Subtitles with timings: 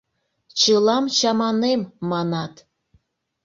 [0.59, 2.53] Чылам чаманем, манат.